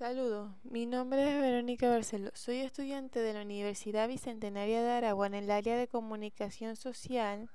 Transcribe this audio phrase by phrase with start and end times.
[0.00, 5.34] Saludos, mi nombre es Verónica Barceló, soy estudiante de la Universidad Bicentenaria de Aragua en
[5.34, 7.50] el área de comunicación social,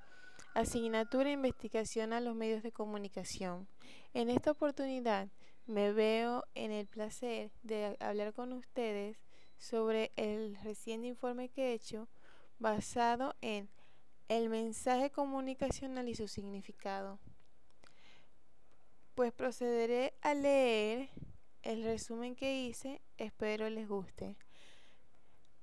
[0.54, 3.66] asignatura e investigación a los medios de comunicación.
[4.14, 5.26] En esta oportunidad
[5.66, 9.16] me veo en el placer de hablar con ustedes
[9.58, 12.06] sobre el reciente informe que he hecho
[12.60, 13.68] basado en
[14.28, 17.18] el mensaje comunicacional y su significado.
[19.16, 21.08] Pues procederé a leer
[21.66, 24.36] el resumen que hice, espero les guste.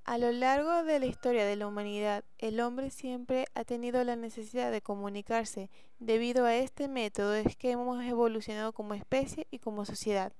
[0.03, 4.17] A lo largo de la historia de la humanidad, el hombre siempre ha tenido la
[4.17, 5.69] necesidad de comunicarse.
[5.99, 10.33] Debido a este método es que hemos evolucionado como especie y como sociedad.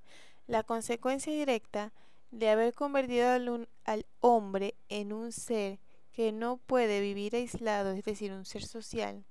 [0.48, 1.94] La consecuencia directa
[2.32, 5.80] de haber convertido al, hombre en un ser
[6.12, 9.24] que no puede vivir aislado, es decir, un ser social,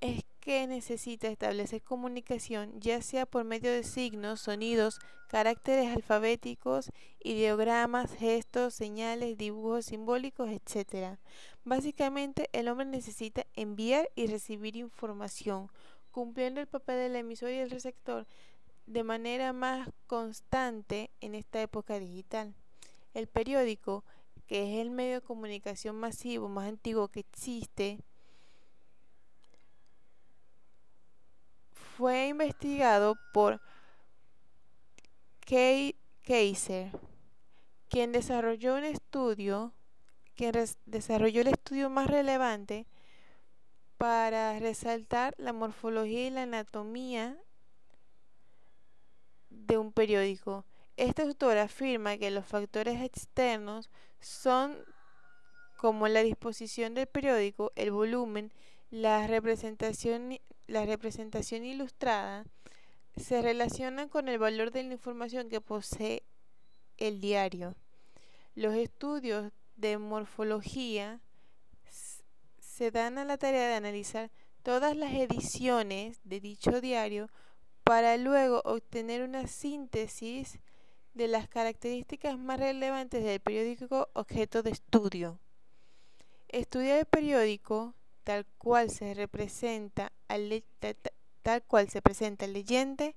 [0.00, 8.14] es que necesita establecer comunicación ya sea por medio de signos, sonidos, caracteres alfabéticos, ideogramas,
[8.14, 11.18] gestos, señales, dibujos simbólicos, etc.
[11.64, 15.70] Básicamente el hombre necesita enviar y recibir información,
[16.10, 18.26] cumpliendo el papel del emisor y el receptor
[18.86, 22.54] de manera más constante en esta época digital.
[23.14, 24.04] El periódico,
[24.46, 27.98] que es el medio de comunicación masivo más antiguo que existe,
[31.96, 33.60] fue investigado por
[35.46, 36.90] Kay Kaiser,
[37.88, 39.72] quien desarrolló un estudio,
[40.34, 40.54] quien
[40.86, 42.86] desarrolló el estudio más relevante
[43.96, 47.38] para resaltar la morfología y la anatomía
[49.50, 50.64] de un periódico.
[50.96, 54.76] Este autor afirma que los factores externos son
[55.76, 58.52] como la disposición del periódico, el volumen,
[58.94, 62.46] la representación la ilustrada
[63.16, 66.22] se relaciona con el valor de la información que posee
[66.96, 67.74] el diario.
[68.54, 71.20] Los estudios de morfología
[72.60, 74.30] se dan a la tarea de analizar
[74.62, 77.28] todas las ediciones de dicho diario
[77.82, 80.60] para luego obtener una síntesis
[81.14, 85.40] de las características más relevantes del periódico objeto de estudio.
[86.46, 90.64] Estudiar el periódico tal cual se representa al
[91.42, 93.14] tal cual se presenta el leyente,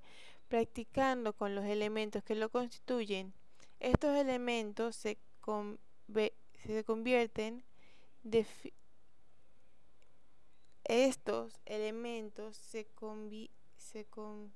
[0.49, 3.33] practicando con los elementos que lo constituyen.
[3.79, 5.17] Estos elementos se,
[6.65, 7.63] se convierten
[8.23, 8.45] de
[10.83, 14.53] estos elementos se, convi se con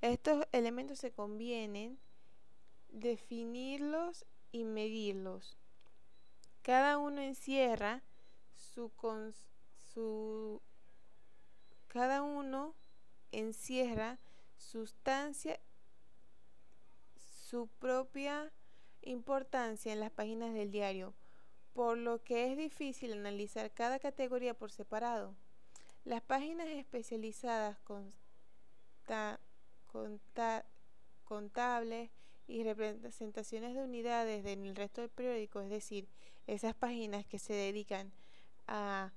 [0.00, 1.98] estos elementos se convienen
[2.88, 5.56] definirlos y medirlos.
[6.64, 8.02] Cada uno encierra
[8.54, 8.90] su,
[9.92, 10.62] su
[11.88, 12.74] cada uno
[13.32, 14.18] encierra
[14.56, 15.60] sustancia
[17.50, 18.50] su propia
[19.02, 21.12] importancia en las páginas del diario,
[21.74, 25.34] por lo que es difícil analizar cada categoría por separado.
[26.06, 27.76] Las páginas especializadas
[31.26, 32.10] contables
[32.46, 36.08] y representaciones de unidades en el resto del periódico, es decir,
[36.46, 38.12] esas páginas que se dedican
[38.66, 39.12] a,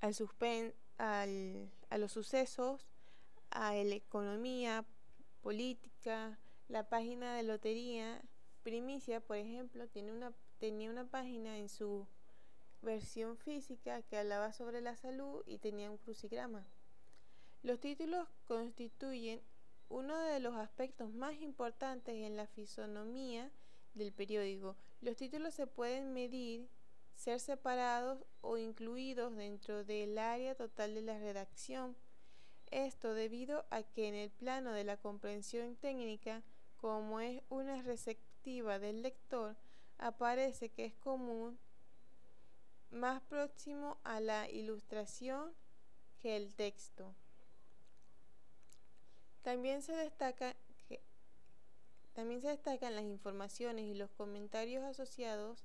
[0.00, 2.86] al suspen, al, a los sucesos,
[3.50, 4.84] a la economía,
[5.40, 6.38] política,
[6.68, 8.22] la página de lotería,
[8.62, 12.06] Primicia, por ejemplo, tiene una, tenía una página en su
[12.80, 16.64] versión física que hablaba sobre la salud y tenía un crucigrama.
[17.62, 19.40] Los títulos constituyen
[19.92, 23.50] uno de los aspectos más importantes en la fisonomía
[23.92, 24.74] del periódico.
[25.02, 26.66] Los títulos se pueden medir,
[27.14, 31.94] ser separados o incluidos dentro del área total de la redacción.
[32.70, 36.42] Esto debido a que en el plano de la comprensión técnica,
[36.78, 39.56] como es una receptiva del lector,
[39.98, 41.58] aparece que es común
[42.90, 45.52] más próximo a la ilustración
[46.18, 47.14] que el texto.
[49.42, 49.92] También se
[52.12, 55.64] también se destacan las informaciones y los comentarios asociados,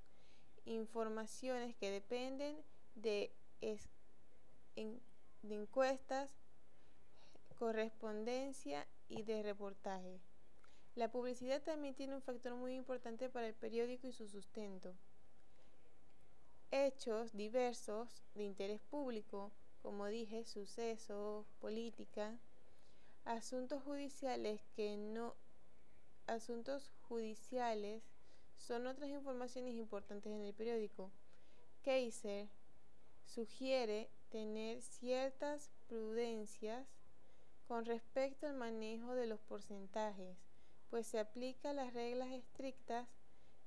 [0.66, 2.58] informaciones que dependen
[2.96, 3.32] de,
[4.72, 6.32] de encuestas,
[7.60, 10.22] correspondencia y de reportaje.
[10.96, 14.96] La publicidad también tiene un factor muy importante para el periódico y su sustento.
[16.72, 19.52] Hechos diversos de interés público,
[19.82, 22.38] como dije, sucesos, política,
[23.28, 25.36] asuntos judiciales que no
[26.28, 28.04] asuntos judiciales
[28.58, 31.12] son otras informaciones importantes en el periódico.
[31.84, 32.48] Kaiser
[33.26, 36.88] sugiere tener ciertas prudencias
[37.68, 40.38] con respecto al manejo de los porcentajes,
[40.90, 43.08] pues se aplica las reglas estrictas,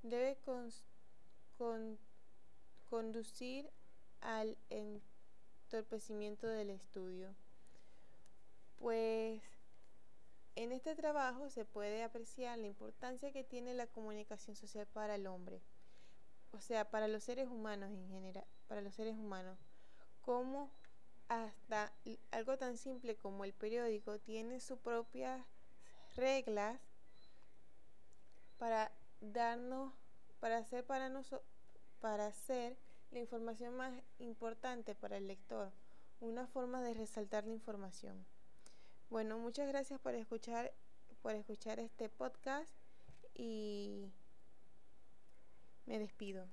[0.01, 0.39] debe
[2.89, 3.69] conducir
[4.21, 7.35] al entorpecimiento del estudio.
[8.81, 9.43] Pues
[10.55, 15.27] en este trabajo se puede apreciar la importancia que tiene la comunicación social para el
[15.27, 15.61] hombre,
[16.51, 19.59] o sea, para los seres humanos en general, para los seres humanos,
[20.23, 20.71] como
[21.27, 21.93] hasta
[22.31, 25.45] algo tan simple como el periódico tiene sus propias
[26.15, 26.81] reglas
[28.57, 28.91] para
[29.21, 29.93] darnos,
[30.39, 31.47] para hacer para nosotros,
[31.99, 32.75] para hacer
[33.11, 35.71] la información más importante para el lector,
[36.19, 38.25] una forma de resaltar la información.
[39.11, 40.73] Bueno, muchas gracias por escuchar,
[41.21, 42.73] por escuchar este podcast
[43.33, 44.09] y
[45.85, 46.47] me despido.